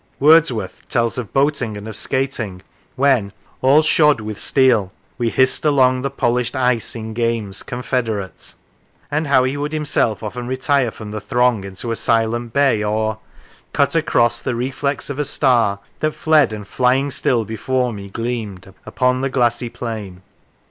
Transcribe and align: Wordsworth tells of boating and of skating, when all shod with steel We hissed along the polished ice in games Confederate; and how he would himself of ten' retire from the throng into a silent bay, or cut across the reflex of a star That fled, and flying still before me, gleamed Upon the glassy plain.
Wordsworth 0.19 0.81
tells 0.89 1.19
of 1.19 1.31
boating 1.31 1.77
and 1.77 1.87
of 1.87 1.95
skating, 1.95 2.63
when 2.95 3.31
all 3.61 3.83
shod 3.83 4.19
with 4.19 4.39
steel 4.39 4.91
We 5.19 5.29
hissed 5.29 5.63
along 5.63 6.01
the 6.01 6.09
polished 6.09 6.55
ice 6.55 6.95
in 6.95 7.13
games 7.13 7.61
Confederate; 7.61 8.55
and 9.11 9.27
how 9.27 9.43
he 9.43 9.57
would 9.57 9.73
himself 9.73 10.23
of 10.23 10.33
ten' 10.33 10.47
retire 10.47 10.89
from 10.89 11.11
the 11.11 11.21
throng 11.21 11.63
into 11.63 11.91
a 11.91 11.95
silent 11.95 12.51
bay, 12.51 12.81
or 12.83 13.19
cut 13.73 13.93
across 13.93 14.41
the 14.41 14.55
reflex 14.55 15.11
of 15.11 15.19
a 15.19 15.23
star 15.23 15.77
That 15.99 16.15
fled, 16.15 16.51
and 16.51 16.67
flying 16.67 17.11
still 17.11 17.45
before 17.45 17.93
me, 17.93 18.09
gleamed 18.09 18.73
Upon 18.87 19.21
the 19.21 19.29
glassy 19.29 19.69
plain. 19.69 20.23